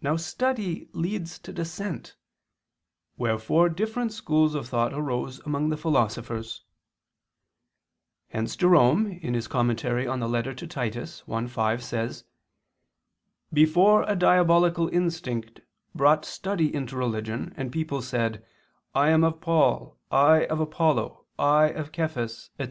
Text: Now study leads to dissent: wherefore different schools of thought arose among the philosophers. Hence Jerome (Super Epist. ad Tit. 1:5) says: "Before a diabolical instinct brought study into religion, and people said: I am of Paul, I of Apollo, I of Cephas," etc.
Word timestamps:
Now 0.00 0.14
study 0.16 0.88
leads 0.92 1.36
to 1.40 1.52
dissent: 1.52 2.14
wherefore 3.16 3.68
different 3.68 4.12
schools 4.12 4.54
of 4.54 4.68
thought 4.68 4.92
arose 4.92 5.40
among 5.40 5.70
the 5.70 5.76
philosophers. 5.76 6.62
Hence 8.28 8.54
Jerome 8.54 9.06
(Super 9.06 9.26
Epist. 9.26 9.52
ad 9.52 9.76
Tit. 9.78 9.90
1:5) 11.26 11.82
says: 11.82 12.24
"Before 13.52 14.04
a 14.04 14.14
diabolical 14.14 14.88
instinct 14.90 15.62
brought 15.96 16.24
study 16.24 16.72
into 16.72 16.94
religion, 16.96 17.52
and 17.56 17.72
people 17.72 18.02
said: 18.02 18.46
I 18.94 19.10
am 19.10 19.24
of 19.24 19.40
Paul, 19.40 19.98
I 20.12 20.46
of 20.46 20.60
Apollo, 20.60 21.26
I 21.36 21.64
of 21.70 21.90
Cephas," 21.92 22.50
etc. 22.60 22.68